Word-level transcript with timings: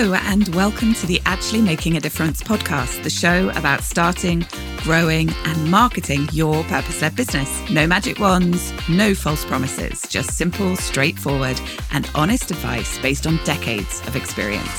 Hello, 0.00 0.14
and 0.14 0.54
welcome 0.54 0.94
to 0.94 1.08
the 1.08 1.20
Actually 1.26 1.60
Making 1.60 1.96
a 1.96 2.00
Difference 2.00 2.40
podcast, 2.40 3.02
the 3.02 3.10
show 3.10 3.50
about 3.56 3.82
starting, 3.82 4.46
growing, 4.76 5.28
and 5.44 5.68
marketing 5.72 6.28
your 6.32 6.62
purpose 6.66 7.02
led 7.02 7.16
business. 7.16 7.68
No 7.68 7.84
magic 7.84 8.20
wands, 8.20 8.72
no 8.88 9.12
false 9.12 9.44
promises, 9.44 10.02
just 10.02 10.36
simple, 10.36 10.76
straightforward, 10.76 11.60
and 11.90 12.08
honest 12.14 12.52
advice 12.52 12.96
based 13.00 13.26
on 13.26 13.40
decades 13.42 14.00
of 14.06 14.14
experience. 14.14 14.70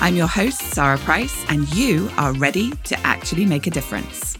I'm 0.00 0.16
your 0.16 0.26
host, 0.26 0.58
Sara 0.58 0.98
Price, 0.98 1.44
and 1.48 1.72
you 1.72 2.10
are 2.16 2.32
ready 2.32 2.72
to 2.72 2.98
actually 3.06 3.46
make 3.46 3.68
a 3.68 3.70
difference. 3.70 4.36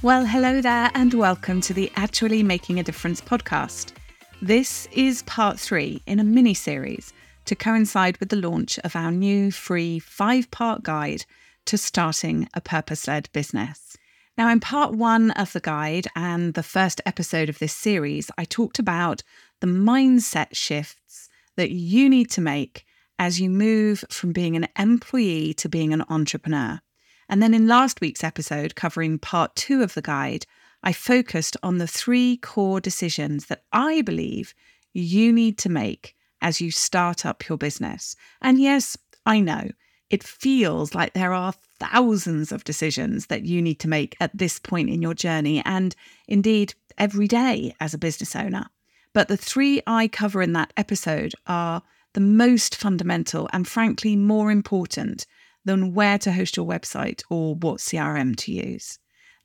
Well, 0.00 0.24
hello 0.24 0.62
there, 0.62 0.90
and 0.94 1.12
welcome 1.12 1.60
to 1.60 1.74
the 1.74 1.92
Actually 1.96 2.42
Making 2.42 2.80
a 2.80 2.82
Difference 2.82 3.20
podcast. 3.20 3.92
This 4.40 4.88
is 4.92 5.22
part 5.24 5.60
three 5.60 6.00
in 6.06 6.18
a 6.18 6.24
mini 6.24 6.54
series 6.54 7.12
to 7.46 7.54
coincide 7.56 8.18
with 8.18 8.28
the 8.28 8.36
launch 8.36 8.78
of 8.80 8.94
our 8.94 9.10
new 9.10 9.50
free 9.50 9.98
five 9.98 10.50
part 10.50 10.82
guide 10.82 11.24
to 11.66 11.78
starting 11.78 12.48
a 12.54 12.60
purpose 12.60 13.08
led 13.08 13.28
business. 13.32 13.96
Now, 14.38 14.50
in 14.50 14.60
part 14.60 14.94
one 14.94 15.30
of 15.32 15.52
the 15.52 15.60
guide 15.60 16.08
and 16.14 16.54
the 16.54 16.62
first 16.62 17.00
episode 17.06 17.48
of 17.48 17.58
this 17.58 17.72
series, 17.72 18.30
I 18.36 18.44
talked 18.44 18.78
about 18.78 19.22
the 19.60 19.66
mindset 19.66 20.48
shifts 20.52 21.28
that 21.56 21.70
you 21.70 22.10
need 22.10 22.30
to 22.32 22.40
make 22.40 22.84
as 23.18 23.40
you 23.40 23.48
move 23.48 24.04
from 24.10 24.32
being 24.32 24.56
an 24.56 24.68
employee 24.78 25.54
to 25.54 25.68
being 25.68 25.92
an 25.92 26.04
entrepreneur. 26.08 26.80
And 27.28 27.42
then 27.42 27.54
in 27.54 27.66
last 27.66 28.00
week's 28.00 28.22
episode, 28.22 28.74
covering 28.74 29.18
part 29.18 29.56
two 29.56 29.82
of 29.82 29.94
the 29.94 30.02
guide, 30.02 30.46
I 30.82 30.92
focused 30.92 31.56
on 31.62 31.78
the 31.78 31.86
three 31.86 32.36
core 32.36 32.80
decisions 32.80 33.46
that 33.46 33.62
I 33.72 34.02
believe 34.02 34.54
you 34.92 35.32
need 35.32 35.58
to 35.58 35.68
make 35.68 36.15
as 36.40 36.60
you 36.60 36.70
start 36.70 37.24
up 37.24 37.48
your 37.48 37.58
business. 37.58 38.16
And 38.40 38.60
yes, 38.60 38.96
I 39.24 39.40
know 39.40 39.70
it 40.10 40.22
feels 40.22 40.94
like 40.94 41.14
there 41.14 41.32
are 41.32 41.54
thousands 41.78 42.52
of 42.52 42.64
decisions 42.64 43.26
that 43.26 43.44
you 43.44 43.60
need 43.60 43.80
to 43.80 43.88
make 43.88 44.16
at 44.20 44.36
this 44.36 44.58
point 44.58 44.88
in 44.88 45.02
your 45.02 45.14
journey, 45.14 45.62
and 45.64 45.94
indeed 46.28 46.74
every 46.96 47.28
day 47.28 47.74
as 47.80 47.92
a 47.92 47.98
business 47.98 48.36
owner. 48.36 48.66
But 49.12 49.28
the 49.28 49.36
three 49.36 49.82
I 49.86 50.08
cover 50.08 50.42
in 50.42 50.52
that 50.52 50.72
episode 50.76 51.34
are 51.46 51.82
the 52.12 52.20
most 52.20 52.76
fundamental 52.76 53.48
and 53.52 53.66
frankly 53.66 54.16
more 54.16 54.50
important 54.50 55.26
than 55.64 55.92
where 55.92 56.18
to 56.18 56.32
host 56.32 56.56
your 56.56 56.66
website 56.66 57.22
or 57.28 57.54
what 57.56 57.78
CRM 57.78 58.36
to 58.36 58.52
use. 58.52 58.98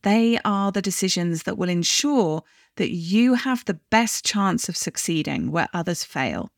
They 0.04 0.40
are 0.46 0.72
the 0.72 0.82
decisions 0.82 1.44
that 1.44 1.58
will 1.58 1.70
ensure 1.70 2.44
that 2.78 2.92
you 2.92 3.34
have 3.34 3.66
the 3.66 3.80
best 3.90 4.24
chance 4.24 4.70
of 4.70 4.78
succeeding 4.78 5.52
where 5.52 5.68
others 5.74 6.04
fail 6.04 6.52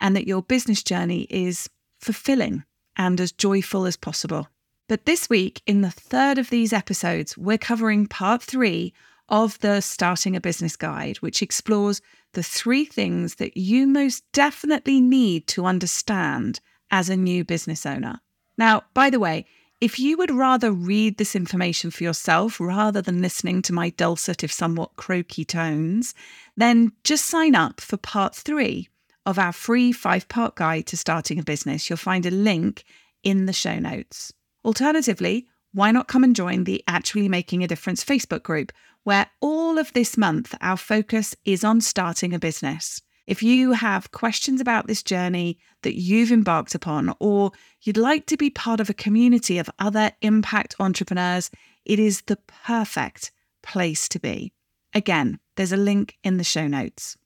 and 0.00 0.14
that 0.16 0.26
your 0.26 0.42
business 0.42 0.82
journey 0.82 1.26
is 1.30 1.68
fulfilling 2.00 2.64
and 2.96 3.20
as 3.20 3.32
joyful 3.32 3.86
as 3.86 3.96
possible. 3.96 4.48
But 4.88 5.04
this 5.04 5.28
week, 5.28 5.62
in 5.66 5.82
the 5.82 5.90
third 5.90 6.38
of 6.38 6.50
these 6.50 6.72
episodes, 6.72 7.36
we're 7.36 7.58
covering 7.58 8.06
part 8.06 8.42
three 8.42 8.94
of 9.28 9.58
the 9.60 9.80
Starting 9.80 10.34
a 10.34 10.40
Business 10.40 10.76
Guide, 10.76 11.18
which 11.18 11.42
explores 11.42 12.00
the 12.32 12.42
three 12.42 12.84
things 12.84 13.36
that 13.36 13.56
you 13.56 13.86
most 13.86 14.24
definitely 14.32 15.00
need 15.00 15.46
to 15.48 15.66
understand 15.66 16.60
as 16.90 17.10
a 17.10 17.16
new 17.16 17.44
business 17.44 17.84
owner. 17.84 18.20
Now, 18.56 18.84
by 18.94 19.10
the 19.10 19.20
way, 19.20 19.44
if 19.80 19.98
you 19.98 20.16
would 20.16 20.30
rather 20.30 20.72
read 20.72 21.18
this 21.18 21.36
information 21.36 21.90
for 21.90 22.02
yourself 22.02 22.58
rather 22.58 23.00
than 23.00 23.22
listening 23.22 23.62
to 23.62 23.72
my 23.72 23.90
dulcet, 23.90 24.42
if 24.42 24.52
somewhat 24.52 24.96
croaky 24.96 25.44
tones, 25.44 26.14
then 26.56 26.92
just 27.04 27.26
sign 27.26 27.54
up 27.54 27.80
for 27.80 27.96
part 27.96 28.34
three 28.34 28.88
of 29.28 29.38
our 29.38 29.52
free 29.52 29.92
five 29.92 30.26
part 30.28 30.54
guide 30.54 30.86
to 30.86 30.96
starting 30.96 31.38
a 31.38 31.42
business. 31.42 31.88
You'll 31.88 31.98
find 31.98 32.24
a 32.24 32.30
link 32.30 32.82
in 33.22 33.44
the 33.44 33.52
show 33.52 33.78
notes. 33.78 34.32
Alternatively, 34.64 35.46
why 35.72 35.92
not 35.92 36.08
come 36.08 36.24
and 36.24 36.34
join 36.34 36.64
the 36.64 36.82
Actually 36.88 37.28
Making 37.28 37.62
a 37.62 37.68
Difference 37.68 38.02
Facebook 38.02 38.42
group, 38.42 38.72
where 39.04 39.26
all 39.42 39.76
of 39.76 39.92
this 39.92 40.16
month 40.16 40.54
our 40.62 40.78
focus 40.78 41.36
is 41.44 41.62
on 41.62 41.82
starting 41.82 42.32
a 42.32 42.38
business. 42.38 43.02
If 43.26 43.42
you 43.42 43.72
have 43.72 44.12
questions 44.12 44.62
about 44.62 44.86
this 44.86 45.02
journey 45.02 45.58
that 45.82 46.00
you've 46.00 46.32
embarked 46.32 46.74
upon, 46.74 47.14
or 47.20 47.52
you'd 47.82 47.98
like 47.98 48.24
to 48.26 48.38
be 48.38 48.48
part 48.48 48.80
of 48.80 48.88
a 48.88 48.94
community 48.94 49.58
of 49.58 49.68
other 49.78 50.12
impact 50.22 50.74
entrepreneurs, 50.80 51.50
it 51.84 51.98
is 51.98 52.22
the 52.22 52.38
perfect 52.64 53.30
place 53.62 54.08
to 54.08 54.18
be. 54.18 54.54
Again, 54.94 55.38
there's 55.56 55.72
a 55.72 55.76
link 55.76 56.16
in 56.24 56.38
the 56.38 56.44
show 56.44 56.66
notes. 56.66 57.18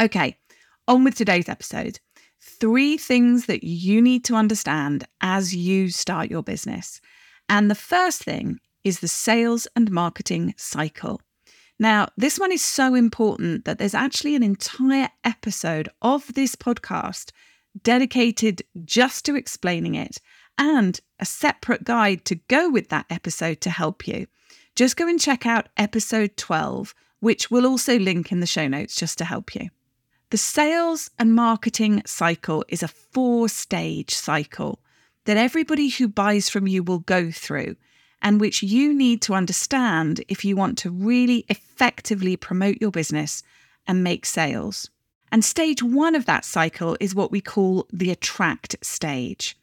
Okay, 0.00 0.36
on 0.88 1.04
with 1.04 1.14
today's 1.14 1.48
episode. 1.48 2.00
Three 2.40 2.96
things 2.96 3.46
that 3.46 3.62
you 3.62 4.00
need 4.00 4.24
to 4.24 4.34
understand 4.34 5.04
as 5.20 5.54
you 5.54 5.90
start 5.90 6.30
your 6.30 6.42
business. 6.42 7.00
And 7.48 7.70
the 7.70 7.74
first 7.76 8.24
thing 8.24 8.58
is 8.82 9.00
the 9.00 9.08
sales 9.08 9.68
and 9.76 9.90
marketing 9.90 10.54
cycle. 10.56 11.20
Now, 11.78 12.08
this 12.16 12.38
one 12.38 12.50
is 12.50 12.62
so 12.62 12.94
important 12.94 13.64
that 13.64 13.78
there's 13.78 13.94
actually 13.94 14.34
an 14.34 14.42
entire 14.42 15.10
episode 15.22 15.88
of 16.02 16.34
this 16.34 16.56
podcast 16.56 17.30
dedicated 17.82 18.62
just 18.84 19.24
to 19.26 19.36
explaining 19.36 19.94
it 19.94 20.16
and 20.56 20.98
a 21.20 21.24
separate 21.24 21.84
guide 21.84 22.24
to 22.24 22.34
go 22.34 22.68
with 22.68 22.88
that 22.88 23.06
episode 23.10 23.60
to 23.60 23.70
help 23.70 24.08
you. 24.08 24.26
Just 24.74 24.96
go 24.96 25.06
and 25.06 25.20
check 25.20 25.46
out 25.46 25.68
episode 25.76 26.36
12, 26.36 26.94
which 27.20 27.50
we'll 27.50 27.66
also 27.66 27.98
link 27.98 28.32
in 28.32 28.40
the 28.40 28.46
show 28.46 28.66
notes 28.66 28.96
just 28.96 29.18
to 29.18 29.24
help 29.24 29.54
you. 29.54 29.68
The 30.30 30.36
sales 30.36 31.10
and 31.18 31.34
marketing 31.34 32.02
cycle 32.04 32.62
is 32.68 32.82
a 32.82 32.88
four 32.88 33.48
stage 33.48 34.12
cycle 34.12 34.78
that 35.24 35.38
everybody 35.38 35.88
who 35.88 36.06
buys 36.06 36.50
from 36.50 36.66
you 36.66 36.82
will 36.82 36.98
go 36.98 37.30
through 37.30 37.76
and 38.20 38.38
which 38.38 38.62
you 38.62 38.92
need 38.92 39.22
to 39.22 39.32
understand 39.32 40.22
if 40.28 40.44
you 40.44 40.54
want 40.54 40.76
to 40.78 40.90
really 40.90 41.46
effectively 41.48 42.36
promote 42.36 42.76
your 42.78 42.90
business 42.90 43.42
and 43.86 44.04
make 44.04 44.26
sales. 44.26 44.90
And 45.32 45.42
stage 45.42 45.82
one 45.82 46.14
of 46.14 46.26
that 46.26 46.44
cycle 46.44 46.94
is 47.00 47.14
what 47.14 47.32
we 47.32 47.40
call 47.40 47.86
the 47.90 48.10
attract 48.10 48.76
stage. 48.82 49.56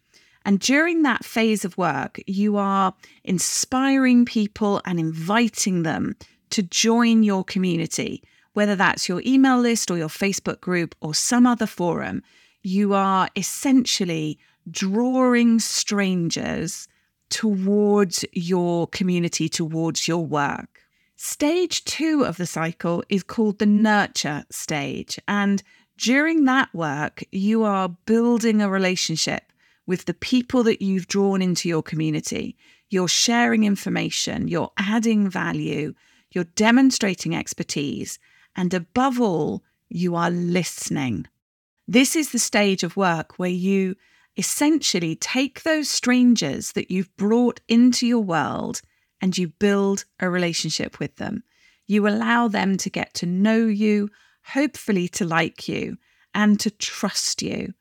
And 0.45 0.59
during 0.59 1.03
that 1.03 1.25
phase 1.25 1.63
of 1.63 1.77
work, 1.77 2.19
you 2.25 2.57
are 2.57 2.95
inspiring 3.23 4.25
people 4.25 4.81
and 4.83 4.99
inviting 4.99 5.83
them 5.83 6.15
to 6.49 6.63
join 6.63 7.21
your 7.21 7.43
community 7.43 8.23
whether 8.55 8.75
that's 8.75 9.07
your 9.09 9.21
email 9.25 9.59
list 9.59 9.91
or 9.91 9.97
your 9.97 10.09
Facebook 10.09 10.61
group 10.61 10.95
or 11.01 11.13
some 11.13 11.45
other 11.45 11.67
forum, 11.67 12.23
you 12.63 12.93
are 12.93 13.29
essentially 13.35 14.39
drawing 14.71 15.59
strangers 15.59 16.87
towards 17.29 18.23
your 18.31 18.87
community, 18.87 19.49
towards 19.49 20.07
your 20.07 20.25
work. 20.25 20.81
Stage 21.17 21.83
two 21.85 22.23
of 22.25 22.37
the 22.37 22.45
cycle 22.45 23.03
is 23.09 23.23
called 23.23 23.59
the 23.59 23.65
nurture 23.65 24.45
stage. 24.49 25.19
And 25.27 25.61
during 25.97 26.45
that 26.45 26.73
work, 26.73 27.23
you 27.31 27.63
are 27.63 27.89
building 28.05 28.61
a 28.61 28.69
relationship 28.69 29.51
with 29.85 30.05
the 30.05 30.13
people 30.13 30.63
that 30.63 30.81
you've 30.81 31.07
drawn 31.07 31.41
into 31.41 31.67
your 31.67 31.83
community. 31.83 32.57
You're 32.89 33.07
sharing 33.07 33.65
information, 33.65 34.47
you're 34.47 34.71
adding 34.77 35.29
value, 35.29 35.93
you're 36.31 36.43
demonstrating 36.55 37.35
expertise, 37.35 38.17
and 38.55 38.73
above 38.73 39.19
all, 39.19 39.63
you 39.89 40.15
are 40.15 40.31
listening. 40.31 41.27
This 41.87 42.15
is 42.15 42.31
the 42.31 42.39
stage 42.39 42.83
of 42.83 42.97
work 42.97 43.37
where 43.37 43.49
you 43.49 43.95
essentially 44.37 45.15
take 45.15 45.63
those 45.63 45.89
strangers 45.89 46.71
that 46.73 46.91
you've 46.91 47.15
brought 47.15 47.61
into 47.67 48.07
your 48.07 48.23
world 48.23 48.81
and 49.21 49.37
you 49.37 49.47
build 49.47 50.05
a 50.19 50.29
relationship 50.29 50.99
with 50.99 51.15
them. 51.17 51.43
You 51.87 52.07
allow 52.07 52.47
them 52.47 52.77
to 52.77 52.89
get 52.89 53.13
to 53.15 53.25
know 53.25 53.65
you, 53.65 54.09
hopefully 54.43 55.07
to 55.09 55.25
like 55.25 55.67
you, 55.67 55.97
and 56.33 56.59
to 56.59 56.71
trust 56.71 57.41
you. 57.41 57.73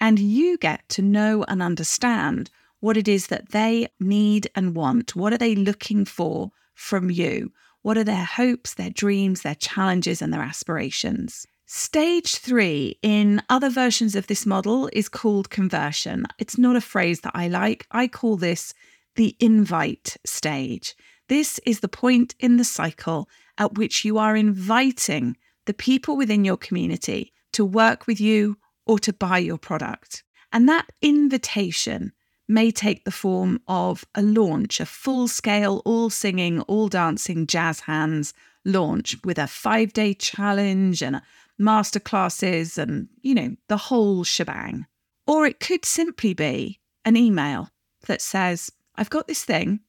And 0.00 0.18
you 0.18 0.56
get 0.58 0.88
to 0.90 1.02
know 1.02 1.44
and 1.48 1.60
understand 1.60 2.50
what 2.80 2.96
it 2.96 3.08
is 3.08 3.26
that 3.26 3.50
they 3.50 3.88
need 3.98 4.48
and 4.54 4.74
want. 4.74 5.16
What 5.16 5.32
are 5.32 5.38
they 5.38 5.56
looking 5.56 6.04
for 6.04 6.52
from 6.74 7.10
you? 7.10 7.52
What 7.82 7.96
are 7.96 8.04
their 8.04 8.24
hopes, 8.24 8.74
their 8.74 8.90
dreams, 8.90 9.42
their 9.42 9.54
challenges, 9.54 10.20
and 10.20 10.32
their 10.32 10.42
aspirations? 10.42 11.46
Stage 11.66 12.36
three 12.36 12.98
in 13.02 13.42
other 13.50 13.68
versions 13.68 14.16
of 14.16 14.26
this 14.26 14.46
model 14.46 14.88
is 14.92 15.08
called 15.08 15.50
conversion. 15.50 16.24
It's 16.38 16.56
not 16.56 16.76
a 16.76 16.80
phrase 16.80 17.20
that 17.20 17.32
I 17.34 17.48
like. 17.48 17.86
I 17.90 18.08
call 18.08 18.36
this 18.36 18.72
the 19.16 19.36
invite 19.38 20.16
stage. 20.24 20.96
This 21.28 21.60
is 21.66 21.80
the 21.80 21.88
point 21.88 22.34
in 22.40 22.56
the 22.56 22.64
cycle 22.64 23.28
at 23.58 23.76
which 23.76 24.04
you 24.04 24.16
are 24.16 24.34
inviting 24.34 25.36
the 25.66 25.74
people 25.74 26.16
within 26.16 26.44
your 26.44 26.56
community 26.56 27.34
to 27.52 27.64
work 27.66 28.06
with 28.06 28.18
you 28.18 28.56
or 28.86 28.98
to 29.00 29.12
buy 29.12 29.36
your 29.36 29.58
product. 29.58 30.24
And 30.50 30.66
that 30.68 30.86
invitation 31.02 32.12
may 32.48 32.70
take 32.70 33.04
the 33.04 33.10
form 33.10 33.60
of 33.68 34.04
a 34.14 34.22
launch, 34.22 34.80
a 34.80 34.86
full 34.86 35.28
scale, 35.28 35.82
all 35.84 36.10
singing, 36.10 36.60
all 36.62 36.88
dancing 36.88 37.46
jazz 37.46 37.80
hands 37.80 38.32
launch 38.64 39.16
with 39.24 39.38
a 39.38 39.46
five 39.46 39.92
day 39.92 40.14
challenge 40.14 41.02
and 41.02 41.20
masterclasses 41.60 42.78
and, 42.78 43.08
you 43.22 43.34
know, 43.34 43.56
the 43.68 43.76
whole 43.76 44.24
shebang. 44.24 44.86
Or 45.26 45.46
it 45.46 45.60
could 45.60 45.84
simply 45.84 46.32
be 46.32 46.80
an 47.04 47.16
email 47.16 47.68
that 48.06 48.22
says, 48.22 48.72
I've 48.96 49.10
got 49.10 49.26
this 49.26 49.44
thing. 49.44 49.80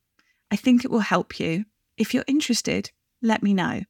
I 0.52 0.56
think 0.56 0.84
it 0.84 0.92
will 0.92 1.00
help 1.00 1.40
you. 1.40 1.66
If 1.98 2.14
you're 2.14 2.26
interested, 2.28 2.92
let 3.22 3.44
me 3.44 3.54
know. 3.54 3.82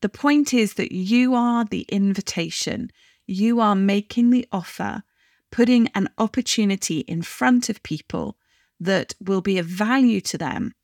The 0.00 0.08
point 0.08 0.54
is 0.54 0.74
that 0.74 0.92
you 0.92 1.34
are 1.34 1.64
the 1.64 1.82
invitation, 1.82 2.90
you 3.26 3.60
are 3.60 3.74
making 3.74 4.30
the 4.30 4.46
offer, 4.50 5.02
putting 5.50 5.88
an 5.88 6.08
opportunity 6.18 7.00
in 7.00 7.22
front 7.22 7.68
of 7.68 7.82
people 7.82 8.36
that 8.78 9.14
will 9.20 9.40
be 9.40 9.58
of 9.58 9.66
value 9.66 10.20
to 10.20 10.38
them, 10.38 10.74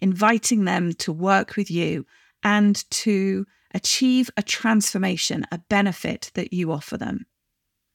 inviting 0.00 0.64
them 0.64 0.92
to 0.92 1.12
work 1.12 1.56
with 1.56 1.70
you 1.70 2.06
and 2.42 2.88
to 2.90 3.46
achieve 3.74 4.30
a 4.36 4.42
transformation, 4.42 5.46
a 5.50 5.58
benefit 5.58 6.30
that 6.34 6.52
you 6.52 6.72
offer 6.72 6.96
them. 6.96 7.26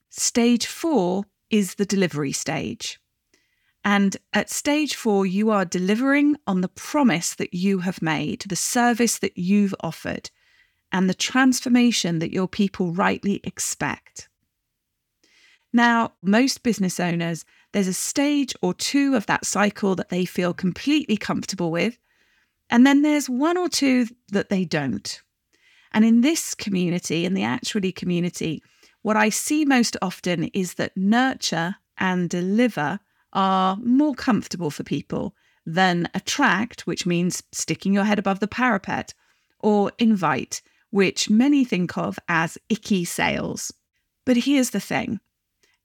Stage 0.09 0.65
four 0.65 1.25
is 1.49 1.75
the 1.75 1.85
delivery 1.85 2.31
stage. 2.31 2.99
And 3.85 4.15
at 4.31 4.49
stage 4.49 4.95
four, 4.95 5.25
you 5.25 5.49
are 5.49 5.65
delivering 5.65 6.37
on 6.47 6.61
the 6.61 6.69
promise 6.69 7.35
that 7.35 7.53
you 7.53 7.79
have 7.79 8.01
made, 8.01 8.43
the 8.47 8.55
service 8.55 9.19
that 9.19 9.37
you've 9.37 9.75
offered, 9.81 10.29
and 10.91 11.09
the 11.09 11.13
transformation 11.13 12.19
that 12.19 12.31
your 12.31 12.47
people 12.47 12.93
rightly 12.93 13.41
expect. 13.43 14.29
Now, 15.73 16.13
most 16.21 16.61
business 16.61 16.99
owners, 16.99 17.45
there's 17.71 17.87
a 17.87 17.93
stage 17.93 18.53
or 18.61 18.75
two 18.75 19.15
of 19.15 19.25
that 19.25 19.45
cycle 19.45 19.95
that 19.95 20.09
they 20.09 20.23
feel 20.23 20.53
completely 20.53 21.17
comfortable 21.17 21.71
with, 21.71 21.97
and 22.69 22.85
then 22.85 23.01
there's 23.01 23.27
one 23.27 23.57
or 23.57 23.67
two 23.67 24.07
that 24.31 24.49
they 24.49 24.65
don't. 24.65 25.21
And 25.91 26.05
in 26.05 26.21
this 26.21 26.53
community, 26.53 27.25
in 27.25 27.33
the 27.33 27.43
Actually 27.43 27.91
community, 27.91 28.63
what 29.01 29.17
I 29.17 29.29
see 29.29 29.65
most 29.65 29.97
often 30.01 30.45
is 30.45 30.75
that 30.75 30.95
nurture 30.95 31.75
and 31.97 32.29
deliver 32.29 32.99
are 33.33 33.75
more 33.77 34.13
comfortable 34.13 34.69
for 34.69 34.83
people 34.83 35.35
than 35.65 36.07
attract, 36.13 36.85
which 36.85 37.05
means 37.05 37.43
sticking 37.51 37.93
your 37.93 38.03
head 38.03 38.19
above 38.19 38.39
the 38.39 38.47
parapet, 38.47 39.13
or 39.59 39.91
invite, 39.97 40.61
which 40.91 41.29
many 41.29 41.65
think 41.65 41.97
of 41.97 42.19
as 42.27 42.57
icky 42.69 43.05
sales. 43.05 43.73
But 44.25 44.37
here's 44.37 44.69
the 44.71 44.79
thing 44.79 45.19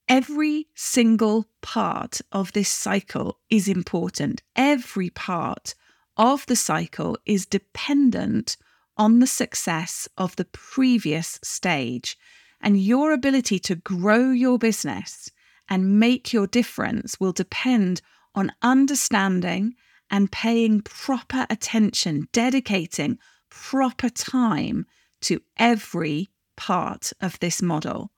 every 0.08 0.66
single 0.75 1.46
part 1.60 2.20
of 2.32 2.52
this 2.52 2.69
cycle 2.69 3.38
is 3.50 3.69
important. 3.69 4.43
Every 4.56 5.10
part 5.10 5.75
of 6.16 6.46
the 6.46 6.56
cycle 6.56 7.19
is 7.26 7.46
dependent 7.46 8.56
on 8.96 9.20
the 9.20 9.26
success 9.26 10.08
of 10.19 10.37
the 10.37 10.46
previous 10.46 11.38
stage. 11.43 12.16
And 12.60 12.81
your 12.81 13.12
ability 13.12 13.60
to 13.60 13.76
grow 13.76 14.31
your 14.31 14.58
business 14.58 15.31
and 15.69 16.00
make 16.00 16.32
your 16.32 16.46
difference 16.46 17.20
will 17.20 17.32
depend 17.32 18.00
on 18.34 18.52
understanding 18.62 19.75
and 20.11 20.32
paying 20.32 20.81
proper 20.81 21.46
attention, 21.50 22.28
dedicating 22.32 23.19
proper 23.50 24.08
time 24.08 24.87
to 25.20 25.40
every 25.58 26.28
part 26.56 27.12
of 27.20 27.38
this 27.40 27.62
model. 27.62 28.11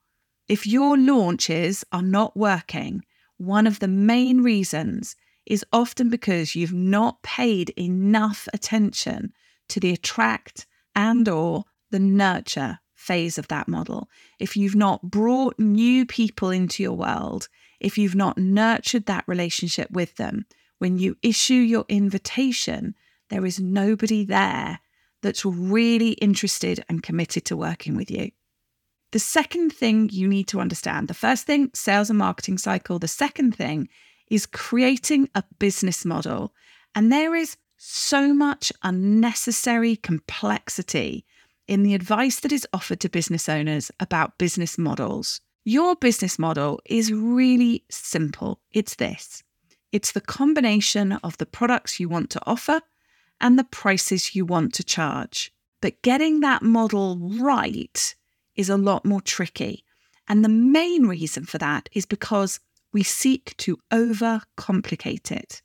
If 0.51 0.67
your 0.67 0.97
launches 0.97 1.85
are 1.93 2.01
not 2.01 2.35
working, 2.35 3.05
one 3.37 3.65
of 3.65 3.79
the 3.79 3.87
main 3.87 4.43
reasons 4.43 5.15
is 5.45 5.63
often 5.71 6.09
because 6.09 6.57
you've 6.57 6.73
not 6.73 7.23
paid 7.23 7.69
enough 7.79 8.49
attention 8.53 9.31
to 9.69 9.79
the 9.79 9.93
attract 9.93 10.67
and 10.93 11.29
or 11.29 11.63
the 11.89 11.99
nurture 11.99 12.79
phase 12.93 13.37
of 13.37 13.47
that 13.47 13.69
model, 13.69 14.09
if 14.39 14.57
you've 14.57 14.75
not 14.75 15.03
brought 15.03 15.57
new 15.57 16.05
people 16.05 16.49
into 16.49 16.83
your 16.83 16.97
world, 16.97 17.47
if 17.79 17.97
you've 17.97 18.13
not 18.13 18.37
nurtured 18.37 19.05
that 19.05 19.23
relationship 19.27 19.89
with 19.89 20.17
them, 20.17 20.45
when 20.79 20.97
you 20.97 21.15
issue 21.23 21.53
your 21.53 21.85
invitation, 21.87 22.93
there 23.29 23.45
is 23.45 23.61
nobody 23.61 24.25
there 24.25 24.81
that's 25.21 25.45
really 25.45 26.11
interested 26.15 26.83
and 26.89 27.01
committed 27.03 27.45
to 27.45 27.55
working 27.55 27.95
with 27.95 28.11
you. 28.11 28.31
The 29.11 29.19
second 29.19 29.73
thing 29.73 30.09
you 30.11 30.27
need 30.27 30.47
to 30.47 30.61
understand 30.61 31.07
the 31.07 31.13
first 31.13 31.45
thing, 31.45 31.69
sales 31.73 32.09
and 32.09 32.19
marketing 32.19 32.57
cycle. 32.57 32.97
The 32.97 33.07
second 33.07 33.55
thing 33.55 33.89
is 34.29 34.45
creating 34.45 35.29
a 35.35 35.43
business 35.59 36.05
model. 36.05 36.53
And 36.95 37.11
there 37.11 37.35
is 37.35 37.57
so 37.77 38.33
much 38.33 38.71
unnecessary 38.83 39.97
complexity 39.97 41.25
in 41.67 41.83
the 41.83 41.93
advice 41.93 42.39
that 42.39 42.51
is 42.51 42.67
offered 42.73 42.99
to 43.01 43.09
business 43.09 43.49
owners 43.49 43.91
about 43.99 44.37
business 44.37 44.77
models. 44.77 45.41
Your 45.63 45.95
business 45.95 46.39
model 46.39 46.79
is 46.85 47.11
really 47.11 47.83
simple. 47.89 48.59
It's 48.71 48.95
this 48.95 49.43
it's 49.91 50.13
the 50.13 50.21
combination 50.21 51.13
of 51.23 51.37
the 51.37 51.45
products 51.45 51.99
you 51.99 52.07
want 52.07 52.29
to 52.29 52.41
offer 52.45 52.81
and 53.41 53.59
the 53.59 53.65
prices 53.65 54.35
you 54.35 54.45
want 54.45 54.73
to 54.75 54.83
charge. 54.83 55.51
But 55.81 56.01
getting 56.01 56.39
that 56.39 56.61
model 56.61 57.17
right 57.19 58.15
is 58.55 58.69
a 58.69 58.77
lot 58.77 59.05
more 59.05 59.21
tricky. 59.21 59.83
And 60.27 60.43
the 60.43 60.49
main 60.49 61.07
reason 61.07 61.45
for 61.45 61.57
that 61.57 61.89
is 61.93 62.05
because 62.05 62.59
we 62.93 63.03
seek 63.03 63.55
to 63.57 63.79
overcomplicate 63.91 65.31
it. 65.31 65.61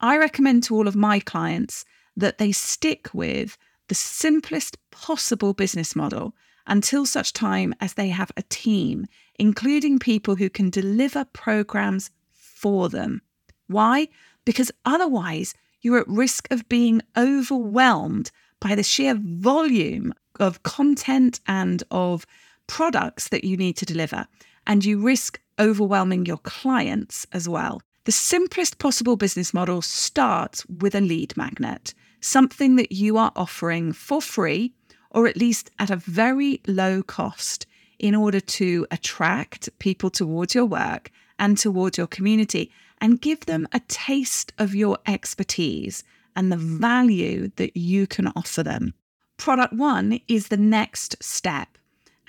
I 0.00 0.18
recommend 0.18 0.64
to 0.64 0.74
all 0.74 0.88
of 0.88 0.96
my 0.96 1.20
clients 1.20 1.84
that 2.16 2.38
they 2.38 2.52
stick 2.52 3.08
with 3.14 3.56
the 3.88 3.94
simplest 3.94 4.76
possible 4.90 5.54
business 5.54 5.96
model 5.96 6.34
until 6.66 7.06
such 7.06 7.32
time 7.32 7.74
as 7.80 7.94
they 7.94 8.08
have 8.08 8.30
a 8.36 8.42
team, 8.42 9.06
including 9.38 9.98
people 9.98 10.36
who 10.36 10.48
can 10.48 10.70
deliver 10.70 11.24
programs 11.24 12.10
for 12.32 12.88
them. 12.88 13.22
Why? 13.66 14.08
Because 14.44 14.70
otherwise, 14.84 15.54
you're 15.80 15.98
at 15.98 16.08
risk 16.08 16.50
of 16.50 16.68
being 16.68 17.02
overwhelmed 17.16 18.30
by 18.62 18.76
the 18.76 18.82
sheer 18.82 19.14
volume 19.20 20.14
of 20.38 20.62
content 20.62 21.40
and 21.46 21.82
of 21.90 22.24
products 22.68 23.28
that 23.28 23.44
you 23.44 23.56
need 23.56 23.76
to 23.76 23.84
deliver. 23.84 24.26
And 24.66 24.84
you 24.84 25.02
risk 25.02 25.40
overwhelming 25.58 26.26
your 26.26 26.38
clients 26.38 27.26
as 27.32 27.48
well. 27.48 27.82
The 28.04 28.12
simplest 28.12 28.78
possible 28.78 29.16
business 29.16 29.52
model 29.52 29.82
starts 29.82 30.64
with 30.66 30.94
a 30.94 31.00
lead 31.00 31.36
magnet, 31.36 31.92
something 32.20 32.76
that 32.76 32.92
you 32.92 33.16
are 33.16 33.32
offering 33.34 33.92
for 33.92 34.22
free 34.22 34.72
or 35.10 35.26
at 35.26 35.36
least 35.36 35.70
at 35.78 35.90
a 35.90 35.96
very 35.96 36.60
low 36.66 37.02
cost 37.02 37.66
in 37.98 38.14
order 38.14 38.40
to 38.40 38.86
attract 38.90 39.76
people 39.80 40.08
towards 40.08 40.54
your 40.54 40.64
work 40.64 41.10
and 41.38 41.58
towards 41.58 41.98
your 41.98 42.06
community 42.06 42.70
and 43.00 43.20
give 43.20 43.46
them 43.46 43.66
a 43.72 43.80
taste 43.88 44.52
of 44.58 44.74
your 44.74 44.98
expertise 45.06 46.04
and 46.36 46.50
the 46.50 46.56
value 46.56 47.50
that 47.56 47.76
you 47.76 48.06
can 48.06 48.28
offer 48.36 48.62
them. 48.62 48.94
Product 49.36 49.72
one 49.72 50.20
is 50.28 50.48
the 50.48 50.56
next 50.56 51.22
step. 51.22 51.78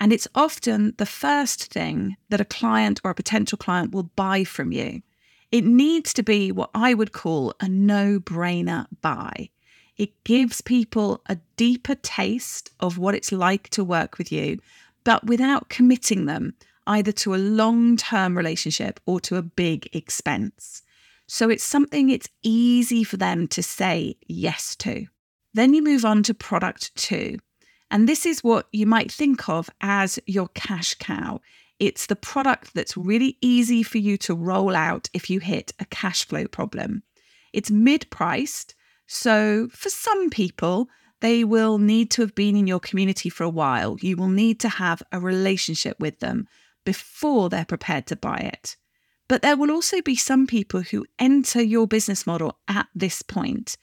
And 0.00 0.12
it's 0.12 0.28
often 0.34 0.94
the 0.98 1.06
first 1.06 1.72
thing 1.72 2.16
that 2.28 2.40
a 2.40 2.44
client 2.44 3.00
or 3.04 3.10
a 3.10 3.14
potential 3.14 3.56
client 3.56 3.92
will 3.92 4.10
buy 4.16 4.44
from 4.44 4.72
you. 4.72 5.02
It 5.52 5.64
needs 5.64 6.12
to 6.14 6.22
be 6.22 6.50
what 6.50 6.70
I 6.74 6.94
would 6.94 7.12
call 7.12 7.54
a 7.60 7.68
no 7.68 8.18
brainer 8.18 8.86
buy. 9.00 9.50
It 9.96 10.24
gives 10.24 10.60
people 10.60 11.22
a 11.26 11.38
deeper 11.56 11.94
taste 11.94 12.70
of 12.80 12.98
what 12.98 13.14
it's 13.14 13.30
like 13.30 13.68
to 13.70 13.84
work 13.84 14.18
with 14.18 14.32
you, 14.32 14.58
but 15.04 15.24
without 15.24 15.68
committing 15.68 16.26
them 16.26 16.54
either 16.86 17.12
to 17.12 17.34
a 17.34 17.36
long 17.36 17.96
term 17.96 18.36
relationship 18.36 19.00
or 19.06 19.20
to 19.20 19.36
a 19.36 19.42
big 19.42 19.88
expense. 19.94 20.82
So 21.34 21.50
it's 21.50 21.64
something 21.64 22.10
it's 22.10 22.28
easy 22.44 23.02
for 23.02 23.16
them 23.16 23.48
to 23.48 23.60
say 23.60 24.14
yes 24.28 24.76
to. 24.76 25.06
Then 25.52 25.74
you 25.74 25.82
move 25.82 26.04
on 26.04 26.22
to 26.22 26.32
product 26.32 26.94
two. 26.94 27.38
And 27.90 28.08
this 28.08 28.24
is 28.24 28.44
what 28.44 28.68
you 28.70 28.86
might 28.86 29.10
think 29.10 29.48
of 29.48 29.68
as 29.80 30.20
your 30.26 30.46
cash 30.54 30.94
cow. 30.94 31.40
It's 31.80 32.06
the 32.06 32.14
product 32.14 32.72
that's 32.74 32.96
really 32.96 33.36
easy 33.40 33.82
for 33.82 33.98
you 33.98 34.16
to 34.18 34.32
roll 34.32 34.76
out 34.76 35.10
if 35.12 35.28
you 35.28 35.40
hit 35.40 35.72
a 35.80 35.86
cash 35.86 36.24
flow 36.24 36.46
problem. 36.46 37.02
It's 37.52 37.68
mid 37.68 38.08
priced. 38.10 38.76
So 39.08 39.66
for 39.72 39.90
some 39.90 40.30
people, 40.30 40.88
they 41.20 41.42
will 41.42 41.78
need 41.78 42.12
to 42.12 42.22
have 42.22 42.36
been 42.36 42.54
in 42.54 42.68
your 42.68 42.78
community 42.78 43.28
for 43.28 43.42
a 43.42 43.50
while. 43.50 43.96
You 44.00 44.16
will 44.16 44.28
need 44.28 44.60
to 44.60 44.68
have 44.68 45.02
a 45.10 45.18
relationship 45.18 45.98
with 45.98 46.20
them 46.20 46.46
before 46.84 47.48
they're 47.48 47.64
prepared 47.64 48.06
to 48.06 48.14
buy 48.14 48.36
it. 48.36 48.76
But 49.34 49.42
there 49.42 49.56
will 49.56 49.72
also 49.72 50.00
be 50.00 50.14
some 50.14 50.46
people 50.46 50.82
who 50.82 51.06
enter 51.18 51.60
your 51.60 51.88
business 51.88 52.24
model 52.24 52.56
at 52.68 52.86
this 52.94 53.20
point. 53.20 53.76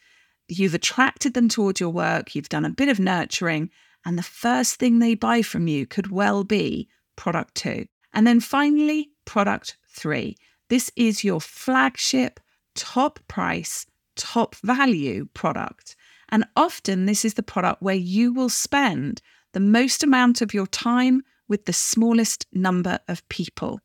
You've 0.47 0.73
attracted 0.73 1.33
them 1.33 1.49
towards 1.49 1.81
your 1.81 1.89
work, 1.89 2.33
you've 2.33 2.47
done 2.47 2.63
a 2.63 2.69
bit 2.69 2.87
of 2.87 3.01
nurturing, 3.01 3.69
and 4.05 4.17
the 4.17 4.23
first 4.23 4.75
thing 4.75 4.99
they 4.99 5.13
buy 5.13 5.41
from 5.41 5.67
you 5.67 5.85
could 5.85 6.09
well 6.09 6.45
be 6.45 6.87
product 7.17 7.55
two. 7.55 7.87
And 8.13 8.25
then 8.25 8.39
finally, 8.39 9.09
product 9.25 9.75
three. 9.89 10.37
This 10.69 10.89
is 10.95 11.25
your 11.25 11.41
flagship, 11.41 12.39
top 12.73 13.19
price, 13.27 13.85
top 14.15 14.55
value 14.55 15.27
product. 15.33 15.97
And 16.29 16.45
often, 16.55 17.07
this 17.07 17.25
is 17.25 17.33
the 17.33 17.43
product 17.43 17.81
where 17.81 17.93
you 17.93 18.33
will 18.33 18.47
spend 18.47 19.21
the 19.51 19.59
most 19.59 20.01
amount 20.01 20.41
of 20.41 20.53
your 20.53 20.67
time 20.67 21.23
with 21.49 21.65
the 21.65 21.73
smallest 21.73 22.45
number 22.53 22.99
of 23.09 23.27
people. 23.27 23.81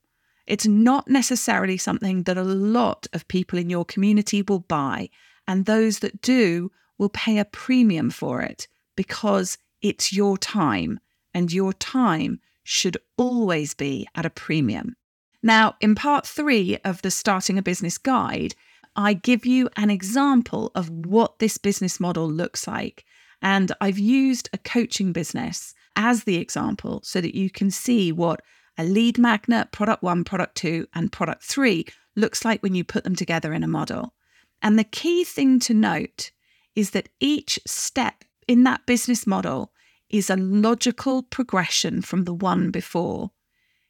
It's 0.46 0.66
not 0.66 1.08
necessarily 1.08 1.76
something 1.76 2.22
that 2.24 2.38
a 2.38 2.44
lot 2.44 3.06
of 3.12 3.28
people 3.28 3.58
in 3.58 3.70
your 3.70 3.84
community 3.84 4.42
will 4.42 4.60
buy, 4.60 5.10
and 5.48 5.64
those 5.64 5.98
that 6.00 6.22
do 6.22 6.70
will 6.98 7.08
pay 7.08 7.38
a 7.38 7.44
premium 7.44 8.10
for 8.10 8.42
it 8.42 8.68
because 8.96 9.58
it's 9.82 10.12
your 10.12 10.38
time, 10.38 11.00
and 11.34 11.52
your 11.52 11.72
time 11.72 12.40
should 12.62 12.96
always 13.16 13.74
be 13.74 14.08
at 14.14 14.26
a 14.26 14.30
premium. 14.30 14.96
Now, 15.42 15.76
in 15.80 15.94
part 15.94 16.26
three 16.26 16.78
of 16.84 17.02
the 17.02 17.10
Starting 17.10 17.58
a 17.58 17.62
Business 17.62 17.98
Guide, 17.98 18.54
I 18.96 19.12
give 19.12 19.44
you 19.44 19.68
an 19.76 19.90
example 19.90 20.72
of 20.74 20.88
what 20.88 21.38
this 21.38 21.58
business 21.58 22.00
model 22.00 22.28
looks 22.28 22.66
like. 22.66 23.04
And 23.42 23.70
I've 23.80 23.98
used 23.98 24.48
a 24.52 24.58
coaching 24.58 25.12
business 25.12 25.74
as 25.94 26.24
the 26.24 26.38
example 26.38 27.00
so 27.04 27.20
that 27.20 27.34
you 27.34 27.50
can 27.50 27.70
see 27.70 28.10
what 28.10 28.40
a 28.78 28.84
lead 28.84 29.18
magnet, 29.18 29.72
product 29.72 30.02
one, 30.02 30.24
product 30.24 30.56
two, 30.56 30.86
and 30.94 31.12
product 31.12 31.42
three 31.42 31.86
looks 32.14 32.44
like 32.44 32.62
when 32.62 32.74
you 32.74 32.84
put 32.84 33.04
them 33.04 33.16
together 33.16 33.52
in 33.52 33.62
a 33.62 33.68
model. 33.68 34.14
And 34.62 34.78
the 34.78 34.84
key 34.84 35.24
thing 35.24 35.60
to 35.60 35.74
note 35.74 36.30
is 36.74 36.90
that 36.90 37.08
each 37.20 37.58
step 37.66 38.24
in 38.46 38.64
that 38.64 38.86
business 38.86 39.26
model 39.26 39.72
is 40.08 40.30
a 40.30 40.36
logical 40.36 41.22
progression 41.22 42.02
from 42.02 42.24
the 42.24 42.34
one 42.34 42.70
before. 42.70 43.30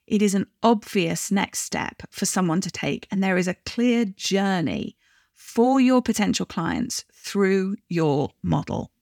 It 0.06 0.22
is 0.22 0.34
an 0.34 0.46
obvious 0.62 1.30
next 1.30 1.60
step 1.60 2.02
for 2.10 2.26
someone 2.26 2.60
to 2.62 2.70
take, 2.70 3.06
and 3.10 3.22
there 3.22 3.36
is 3.36 3.48
a 3.48 3.54
clear 3.66 4.04
journey 4.04 4.96
for 5.34 5.80
your 5.80 6.00
potential 6.00 6.46
clients 6.46 7.04
through 7.12 7.76
your 7.88 8.30
model. 8.42 8.92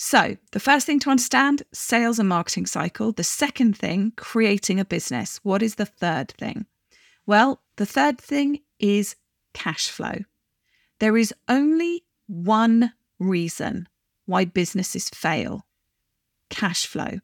So, 0.00 0.36
the 0.52 0.60
first 0.60 0.86
thing 0.86 1.00
to 1.00 1.10
understand 1.10 1.64
sales 1.72 2.20
and 2.20 2.28
marketing 2.28 2.66
cycle. 2.66 3.10
The 3.10 3.24
second 3.24 3.76
thing, 3.76 4.12
creating 4.14 4.78
a 4.78 4.84
business. 4.84 5.40
What 5.42 5.60
is 5.60 5.74
the 5.74 5.86
third 5.86 6.30
thing? 6.38 6.66
Well, 7.26 7.62
the 7.78 7.84
third 7.84 8.20
thing 8.20 8.60
is 8.78 9.16
cash 9.54 9.88
flow. 9.88 10.20
There 11.00 11.16
is 11.16 11.34
only 11.48 12.04
one 12.28 12.92
reason 13.18 13.88
why 14.24 14.44
businesses 14.44 15.08
fail 15.08 15.66
cash 16.48 16.86
flow. 16.86 17.18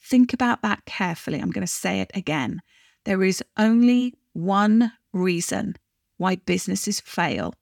Think 0.00 0.32
about 0.32 0.62
that 0.62 0.86
carefully. 0.86 1.40
I'm 1.40 1.50
going 1.50 1.66
to 1.66 1.70
say 1.70 2.00
it 2.00 2.10
again. 2.14 2.62
There 3.04 3.22
is 3.22 3.44
only 3.58 4.14
one 4.32 4.92
reason 5.12 5.76
why 6.16 6.36
businesses 6.36 7.00
fail, 7.00 7.52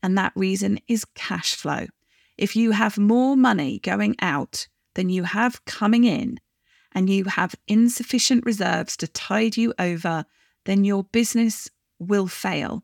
and 0.00 0.16
that 0.16 0.32
reason 0.36 0.78
is 0.86 1.04
cash 1.04 1.56
flow. 1.56 1.86
If 2.40 2.56
you 2.56 2.70
have 2.70 2.96
more 2.96 3.36
money 3.36 3.80
going 3.80 4.16
out 4.22 4.66
than 4.94 5.10
you 5.10 5.24
have 5.24 5.62
coming 5.66 6.04
in, 6.04 6.40
and 6.92 7.10
you 7.10 7.24
have 7.24 7.54
insufficient 7.68 8.46
reserves 8.46 8.96
to 8.96 9.06
tide 9.06 9.58
you 9.58 9.74
over, 9.78 10.24
then 10.64 10.82
your 10.82 11.04
business 11.04 11.68
will 11.98 12.28
fail. 12.28 12.82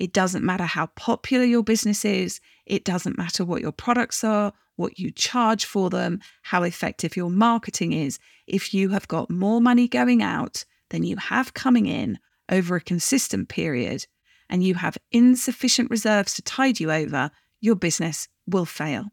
It 0.00 0.12
doesn't 0.12 0.44
matter 0.44 0.64
how 0.64 0.86
popular 0.86 1.44
your 1.44 1.62
business 1.62 2.04
is, 2.04 2.40
it 2.66 2.84
doesn't 2.84 3.16
matter 3.16 3.44
what 3.44 3.62
your 3.62 3.70
products 3.70 4.24
are, 4.24 4.52
what 4.74 4.98
you 4.98 5.12
charge 5.12 5.66
for 5.66 5.88
them, 5.88 6.18
how 6.42 6.64
effective 6.64 7.16
your 7.16 7.30
marketing 7.30 7.92
is. 7.92 8.18
If 8.48 8.74
you 8.74 8.88
have 8.88 9.06
got 9.06 9.30
more 9.30 9.60
money 9.60 9.86
going 9.86 10.20
out 10.20 10.64
than 10.90 11.04
you 11.04 11.16
have 11.16 11.54
coming 11.54 11.86
in 11.86 12.18
over 12.50 12.74
a 12.74 12.80
consistent 12.80 13.48
period, 13.48 14.08
and 14.50 14.64
you 14.64 14.74
have 14.74 14.98
insufficient 15.12 15.92
reserves 15.92 16.34
to 16.34 16.42
tide 16.42 16.80
you 16.80 16.90
over, 16.90 17.30
your 17.60 17.76
business 17.76 18.26
will 18.46 18.64
fail. 18.64 19.06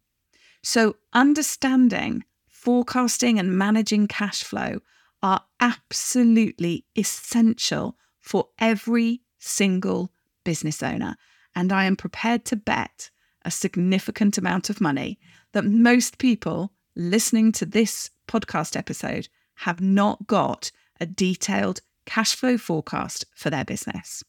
So, 0.62 0.96
understanding, 1.12 2.24
forecasting, 2.48 3.38
and 3.38 3.58
managing 3.58 4.08
cash 4.08 4.44
flow 4.44 4.80
are 5.22 5.44
absolutely 5.60 6.86
essential 6.98 7.98
for 8.20 8.48
every 8.60 9.22
single 9.40 10.12
business 10.44 10.82
owner. 10.82 11.18
And 11.56 11.72
I 11.72 11.86
am 11.86 11.96
prepared 11.96 12.46
to 12.46 12.56
bet 12.56 13.10
a 13.44 13.52
significant 13.52 14.38
amount 14.38 14.70
of 14.70 14.82
money 14.82 15.20
that 15.52 15.66
most 15.66 16.18
people 16.18 16.72
listening 16.96 17.52
to 17.54 17.66
this 17.66 18.10
podcast 18.28 18.78
episode 18.78 19.28
have 19.56 19.82
not 19.82 20.28
got 20.28 20.72
a 21.00 21.06
detailed 21.06 21.82
cash 22.06 22.36
flow 22.36 22.58
forecast 22.58 23.26
for 23.36 23.50
their 23.50 23.66
business. 23.66 24.24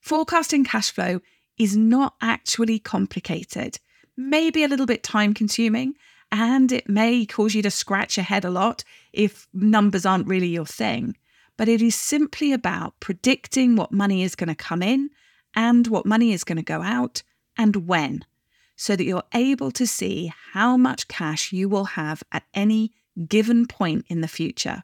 Forecasting 0.00 0.64
cash 0.64 0.90
flow 0.90 1.20
is 1.58 1.76
not 1.76 2.14
actually 2.20 2.78
complicated 2.78 3.78
maybe 4.16 4.62
a 4.64 4.68
little 4.68 4.86
bit 4.86 5.02
time 5.02 5.34
consuming, 5.34 5.94
and 6.30 6.72
it 6.72 6.88
may 6.88 7.26
cause 7.26 7.54
you 7.54 7.62
to 7.62 7.70
scratch 7.70 8.16
your 8.16 8.24
head 8.24 8.44
a 8.44 8.50
lot 8.50 8.84
if 9.12 9.46
numbers 9.52 10.06
aren't 10.06 10.26
really 10.26 10.48
your 10.48 10.66
thing. 10.66 11.16
But 11.56 11.68
it 11.68 11.80
is 11.80 11.94
simply 11.94 12.52
about 12.52 12.98
predicting 13.00 13.76
what 13.76 13.92
money 13.92 14.22
is 14.22 14.34
going 14.34 14.48
to 14.48 14.54
come 14.54 14.82
in 14.82 15.10
and 15.54 15.86
what 15.86 16.06
money 16.06 16.32
is 16.32 16.44
going 16.44 16.56
to 16.56 16.62
go 16.62 16.82
out 16.82 17.22
and 17.56 17.86
when, 17.86 18.24
so 18.74 18.96
that 18.96 19.04
you're 19.04 19.22
able 19.32 19.70
to 19.72 19.86
see 19.86 20.32
how 20.52 20.76
much 20.76 21.06
cash 21.06 21.52
you 21.52 21.68
will 21.68 21.84
have 21.84 22.24
at 22.32 22.42
any 22.54 22.92
given 23.28 23.66
point 23.66 24.04
in 24.08 24.20
the 24.20 24.28
future. 24.28 24.82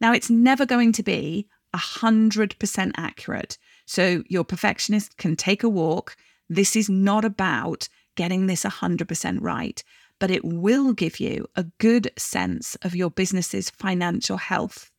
Now, 0.00 0.14
it's 0.14 0.30
never 0.30 0.64
going 0.64 0.92
to 0.92 1.02
be 1.02 1.46
100% 1.74 2.92
accurate. 2.96 3.58
So 3.90 4.22
your 4.28 4.44
perfectionist 4.44 5.16
can 5.16 5.34
take 5.34 5.64
a 5.64 5.68
walk. 5.68 6.16
This 6.48 6.76
is 6.76 6.88
not 6.88 7.24
about 7.24 7.88
getting 8.14 8.46
this 8.46 8.62
100% 8.62 9.38
right, 9.40 9.82
but 10.20 10.30
it 10.30 10.44
will 10.44 10.92
give 10.92 11.18
you 11.18 11.48
a 11.56 11.64
good 11.78 12.12
sense 12.16 12.76
of 12.82 12.94
your 12.94 13.10
business's 13.10 13.68
financial 13.68 14.36
health. 14.36 14.92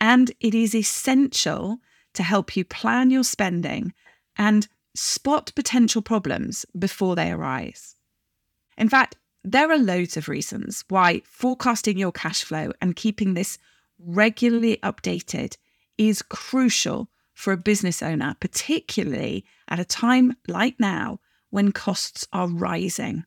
And 0.00 0.30
it 0.38 0.54
is 0.54 0.72
essential 0.72 1.78
to 2.14 2.22
help 2.22 2.56
you 2.56 2.64
plan 2.64 3.10
your 3.10 3.24
spending 3.24 3.92
and 4.36 4.68
spot 4.94 5.50
potential 5.56 6.00
problems 6.00 6.64
before 6.78 7.16
they 7.16 7.32
arise. 7.32 7.96
In 8.78 8.88
fact, 8.88 9.16
there 9.42 9.68
are 9.68 9.78
loads 9.78 10.16
of 10.16 10.28
reasons 10.28 10.84
why 10.88 11.22
forecasting 11.24 11.98
your 11.98 12.12
cash 12.12 12.44
flow 12.44 12.70
and 12.80 12.94
keeping 12.94 13.34
this 13.34 13.58
regularly 13.98 14.78
updated 14.84 15.56
is 15.98 16.22
crucial 16.22 17.08
for 17.34 17.52
a 17.52 17.56
business 17.56 18.02
owner, 18.02 18.36
particularly 18.40 19.44
at 19.68 19.80
a 19.80 19.84
time 19.84 20.36
like 20.48 20.78
now 20.78 21.20
when 21.50 21.72
costs 21.72 22.26
are 22.32 22.48
rising. 22.48 23.24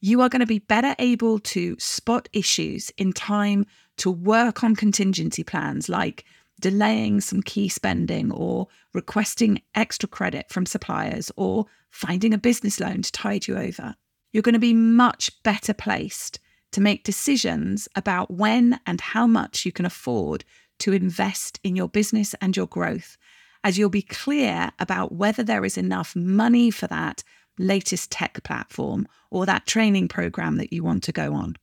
You 0.00 0.22
are 0.22 0.28
going 0.28 0.40
to 0.40 0.46
be 0.46 0.60
better 0.60 0.94
able 0.98 1.38
to 1.40 1.76
spot 1.78 2.28
issues 2.32 2.90
in 2.96 3.12
time 3.12 3.66
to 3.98 4.10
work 4.10 4.64
on 4.64 4.74
contingency 4.74 5.44
plans 5.44 5.88
like 5.88 6.24
delaying 6.60 7.20
some 7.20 7.42
key 7.42 7.68
spending 7.68 8.30
or 8.32 8.68
requesting 8.92 9.62
extra 9.74 10.08
credit 10.08 10.48
from 10.48 10.66
suppliers 10.66 11.30
or 11.36 11.66
finding 11.90 12.32
a 12.32 12.38
business 12.38 12.80
loan 12.80 13.02
to 13.02 13.12
tide 13.12 13.46
you 13.46 13.56
over. 13.56 13.94
You're 14.32 14.42
going 14.42 14.54
to 14.54 14.58
be 14.58 14.74
much 14.74 15.42
better 15.42 15.74
placed 15.74 16.38
to 16.72 16.80
make 16.80 17.04
decisions 17.04 17.88
about 17.96 18.30
when 18.30 18.78
and 18.86 19.00
how 19.00 19.26
much 19.26 19.66
you 19.66 19.72
can 19.72 19.84
afford 19.84 20.44
to 20.78 20.92
invest 20.92 21.60
in 21.62 21.76
your 21.76 21.88
business 21.88 22.34
and 22.40 22.56
your 22.56 22.66
growth, 22.66 23.16
as 23.62 23.78
you'll 23.78 23.90
be 23.90 24.02
clear 24.02 24.70
about 24.78 25.12
whether 25.12 25.42
there 25.42 25.64
is 25.64 25.76
enough 25.76 26.16
money 26.16 26.70
for 26.70 26.86
that 26.86 27.22
latest 27.58 28.10
tech 28.10 28.42
platform 28.42 29.06
or 29.30 29.46
that 29.46 29.66
training 29.66 30.08
program 30.08 30.56
that 30.56 30.72
you 30.72 30.82
want 30.82 31.02
to 31.04 31.12
go 31.12 31.34
on. 31.34 31.56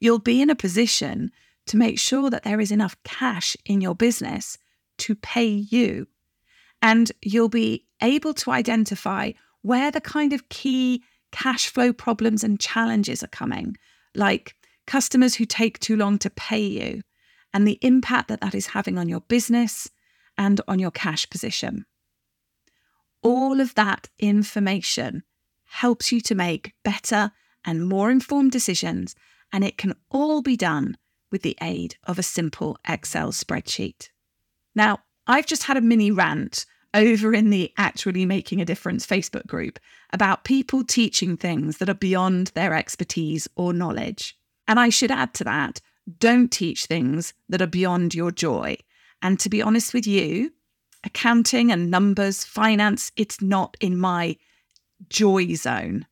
You'll 0.00 0.18
be 0.18 0.42
in 0.42 0.50
a 0.50 0.56
position 0.56 1.30
to 1.66 1.76
make 1.76 1.98
sure 1.98 2.30
that 2.30 2.42
there 2.42 2.60
is 2.60 2.72
enough 2.72 2.96
cash 3.04 3.56
in 3.64 3.80
your 3.80 3.94
business 3.94 4.58
to 4.98 5.14
pay 5.14 5.46
you. 5.46 6.08
And 6.82 7.12
you'll 7.22 7.48
be 7.48 7.86
able 8.02 8.34
to 8.34 8.50
identify 8.50 9.32
where 9.62 9.90
the 9.90 10.00
kind 10.00 10.32
of 10.32 10.48
key 10.48 11.04
cash 11.30 11.68
flow 11.68 11.92
problems 11.92 12.42
and 12.42 12.58
challenges 12.58 13.22
are 13.22 13.28
coming, 13.28 13.76
like 14.14 14.54
customers 14.86 15.34
who 15.36 15.44
take 15.44 15.78
too 15.78 15.96
long 15.96 16.18
to 16.18 16.30
pay 16.30 16.64
you, 16.64 17.02
and 17.52 17.66
the 17.68 17.78
impact 17.82 18.28
that 18.28 18.40
that 18.40 18.54
is 18.54 18.68
having 18.68 18.98
on 18.98 19.08
your 19.08 19.20
business 19.20 19.88
and 20.36 20.60
on 20.66 20.78
your 20.78 20.90
cash 20.90 21.28
position. 21.28 21.84
All 23.22 23.60
of 23.60 23.74
that 23.74 24.08
information 24.18 25.22
helps 25.64 26.10
you 26.10 26.20
to 26.22 26.34
make 26.34 26.72
better 26.82 27.32
and 27.64 27.88
more 27.88 28.10
informed 28.10 28.52
decisions, 28.52 29.14
and 29.52 29.64
it 29.64 29.78
can 29.78 29.94
all 30.10 30.42
be 30.42 30.56
done 30.56 30.96
with 31.30 31.42
the 31.42 31.56
aid 31.60 31.96
of 32.04 32.18
a 32.18 32.22
simple 32.22 32.78
Excel 32.88 33.32
spreadsheet. 33.32 34.08
Now, 34.74 35.00
I've 35.26 35.46
just 35.46 35.64
had 35.64 35.76
a 35.76 35.82
mini 35.82 36.10
rant 36.10 36.66
over 36.92 37.32
in 37.32 37.50
the 37.50 37.72
Actually 37.76 38.26
Making 38.26 38.60
a 38.60 38.64
Difference 38.64 39.06
Facebook 39.06 39.46
group 39.46 39.78
about 40.12 40.44
people 40.44 40.82
teaching 40.82 41.36
things 41.36 41.78
that 41.78 41.88
are 41.88 41.94
beyond 41.94 42.48
their 42.48 42.74
expertise 42.74 43.46
or 43.54 43.72
knowledge. 43.72 44.36
And 44.66 44.80
I 44.80 44.88
should 44.88 45.10
add 45.10 45.34
to 45.34 45.44
that 45.44 45.80
don't 46.18 46.50
teach 46.50 46.86
things 46.86 47.34
that 47.48 47.62
are 47.62 47.68
beyond 47.68 48.14
your 48.14 48.32
joy. 48.32 48.76
And 49.22 49.38
to 49.40 49.50
be 49.50 49.62
honest 49.62 49.92
with 49.92 50.06
you, 50.06 50.52
accounting 51.04 51.70
and 51.70 51.90
numbers, 51.90 52.44
finance, 52.44 53.12
it's 53.16 53.40
not 53.40 53.76
in 53.80 53.98
my 53.98 54.36
joy 55.08 55.54
zone. 55.54 56.06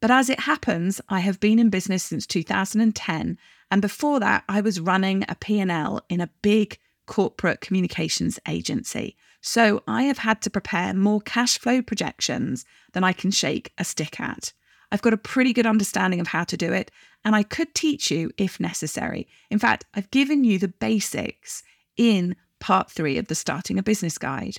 But 0.00 0.10
as 0.10 0.28
it 0.28 0.40
happens, 0.40 1.00
I 1.08 1.20
have 1.20 1.38
been 1.38 1.58
in 1.58 1.70
business 1.70 2.02
since 2.02 2.26
2010 2.26 3.38
and 3.70 3.80
before 3.80 4.20
that 4.20 4.44
I 4.48 4.60
was 4.60 4.80
running 4.80 5.24
a 5.28 5.34
P&L 5.34 6.04
in 6.08 6.20
a 6.20 6.30
big 6.42 6.78
corporate 7.06 7.60
communications 7.60 8.38
agency. 8.46 9.16
So 9.40 9.82
I 9.88 10.02
have 10.04 10.18
had 10.18 10.42
to 10.42 10.50
prepare 10.50 10.92
more 10.92 11.20
cash 11.20 11.58
flow 11.58 11.82
projections 11.82 12.64
than 12.92 13.02
I 13.02 13.12
can 13.12 13.30
shake 13.30 13.72
a 13.78 13.84
stick 13.84 14.20
at. 14.20 14.52
I've 14.90 15.02
got 15.02 15.14
a 15.14 15.18
pretty 15.18 15.52
good 15.52 15.66
understanding 15.66 16.20
of 16.20 16.28
how 16.28 16.44
to 16.44 16.56
do 16.56 16.72
it, 16.72 16.90
and 17.24 17.34
I 17.34 17.42
could 17.42 17.74
teach 17.74 18.10
you 18.10 18.30
if 18.36 18.60
necessary. 18.60 19.26
In 19.50 19.58
fact, 19.58 19.86
I've 19.94 20.10
given 20.10 20.44
you 20.44 20.58
the 20.58 20.68
basics 20.68 21.62
in 21.96 22.36
part 22.60 22.90
three 22.90 23.18
of 23.18 23.28
the 23.28 23.34
Starting 23.34 23.78
a 23.78 23.82
Business 23.82 24.18
Guide. 24.18 24.58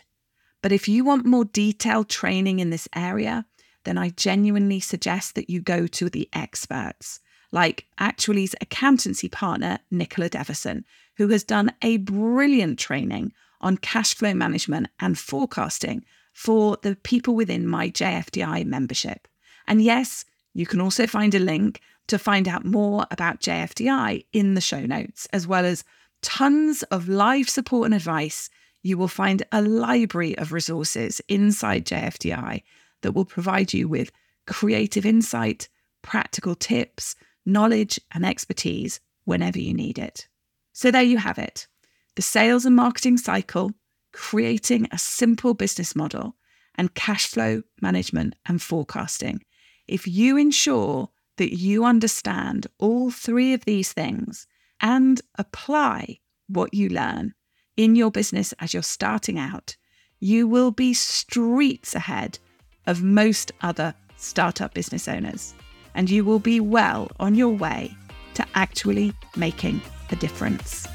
But 0.62 0.72
if 0.72 0.88
you 0.88 1.04
want 1.04 1.25
more 1.25 1.46
detailed 1.46 2.10
training 2.10 2.60
in 2.60 2.70
this 2.70 2.88
area, 2.96 3.46
then 3.84 3.98
I 3.98 4.10
genuinely 4.10 4.80
suggest 4.80 5.36
that 5.36 5.50
you 5.50 5.62
go 5.62 5.88
to 5.88 6.10
the 6.10 6.30
experts, 6.34 7.20
like 7.52 7.86
Actually's 8.00 8.56
accountancy 8.62 9.30
partner, 9.30 9.80
Nicola 9.92 10.30
Devison, 10.30 10.84
who 11.18 11.28
has 11.30 11.44
done 11.44 11.72
a 11.82 11.98
brilliant 11.98 12.80
training 12.80 13.34
on 13.62 13.78
cash 13.78 14.16
flow 14.16 14.34
management 14.34 14.88
and 15.00 15.18
forecasting 15.18 16.04
for 16.34 16.78
the 16.82 16.96
people 16.96 17.36
within 17.36 17.68
my 17.68 17.90
JFDI 17.90 18.66
membership. 18.66 19.28
And 19.68 19.82
yes, 19.82 20.25
you 20.54 20.66
can 20.66 20.82
also 20.82 21.08
find 21.08 21.34
a 21.36 21.40
link 21.40 21.80
to 22.08 22.20
find 22.20 22.48
out 22.48 22.66
more 22.66 23.06
about 23.12 23.40
JFDI 23.40 24.25
in 24.34 24.56
the 24.56 24.62
show 24.62 24.86
notes, 24.86 25.28
as 25.32 25.48
well 25.48 25.66
as 25.66 25.84
tons 26.24 26.82
of 26.84 27.08
live 27.08 27.50
support 27.50 27.86
and 27.86 27.94
advice. 27.94 28.50
You 28.82 28.98
will 28.98 29.08
find 29.08 29.44
a 29.51 29.62
library 29.62 30.36
of 30.38 30.51
resources 30.51 31.22
inside 31.27 31.86
JFDI 31.86 32.63
that 33.01 33.12
will 33.12 33.25
provide 33.25 33.74
you 33.74 33.88
with 33.88 34.12
creative 34.48 35.06
insight, 35.06 35.70
practical 36.01 36.56
tips, 36.56 37.15
knowledge, 37.46 38.00
and 38.12 38.25
expertise 38.25 39.00
whenever 39.25 39.60
you 39.60 39.74
need 39.74 40.00
it. 40.00 40.27
So, 40.74 40.89
there 40.89 41.03
you 41.03 41.20
have 41.20 41.38
it 41.38 41.68
the 42.15 42.22
sales 42.22 42.65
and 42.65 42.75
marketing 42.75 43.18
cycle, 43.18 43.72
creating 44.12 44.88
a 44.92 44.98
simple 44.98 45.53
business 45.53 45.96
model, 45.96 46.36
and 46.75 46.94
cash 46.94 47.27
flow 47.27 47.63
management 47.82 48.36
and 48.46 48.62
forecasting. 48.62 49.44
If 49.88 50.08
you 50.08 50.38
ensure 50.38 51.10
that 51.38 51.58
you 51.58 51.84
understand 51.84 52.68
all 52.77 53.12
three 53.12 53.53
of 53.53 53.65
these 53.65 53.92
things 53.94 54.48
and 54.84 55.22
apply 55.40 56.20
what 56.48 56.74
you 56.74 56.90
learn 56.90 57.34
in 57.78 57.96
your 57.96 58.12
business 58.12 58.54
as 58.60 58.74
you're 58.74 58.84
starting 58.84 59.40
out, 59.40 59.75
you 60.20 60.48
will 60.48 60.70
be 60.70 60.94
streets 60.94 61.96
ahead 61.96 62.38
of 62.86 63.02
most 63.02 63.52
other 63.62 63.96
startup 64.18 64.74
business 64.74 65.08
owners. 65.08 65.56
And 65.96 66.10
you 66.10 66.24
will 66.24 66.40
be 66.40 66.60
well 66.60 67.10
on 67.20 67.34
your 67.34 67.50
way 67.50 67.96
to 68.36 68.46
actually 68.56 69.13
making 69.36 69.82
a 70.12 70.16
difference. 70.16 70.88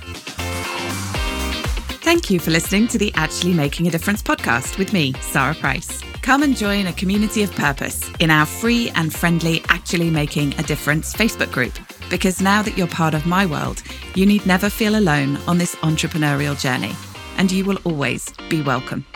Thank 2.03 2.31
you 2.31 2.39
for 2.39 2.51
listening 2.51 2.89
to 2.89 2.99
the 2.99 3.13
Actually 3.15 3.55
Making 3.55 3.87
a 3.87 3.91
Difference 3.91 4.23
podcast 4.23 4.79
with 4.79 4.93
me, 4.93 5.13
Sara 5.21 5.55
Price. 5.55 6.03
Come 6.29 6.43
and 6.43 6.55
join 6.55 6.89
a 6.89 6.93
community 6.93 7.43
of 7.43 7.51
purpose 7.53 8.11
in 8.19 8.31
our 8.31 8.45
free 8.45 8.91
and 8.97 9.11
friendly 9.11 9.63
Actually 9.71 10.11
Making 10.11 10.53
a 10.59 10.63
Difference 10.63 11.15
Facebook 11.15 11.51
group. 11.51 11.73
Because 12.11 12.43
now 12.43 12.61
that 12.61 12.77
you're 12.77 12.87
part 12.87 13.15
of 13.15 13.25
my 13.25 13.47
world, 13.47 13.83
you 14.15 14.27
need 14.27 14.45
never 14.45 14.69
feel 14.69 14.99
alone 14.99 15.39
on 15.49 15.57
this 15.57 15.75
entrepreneurial 15.77 16.61
journey, 16.61 16.95
and 17.39 17.51
you 17.51 17.65
will 17.65 17.79
always 17.85 18.31
be 18.51 18.61
welcome. 18.61 19.07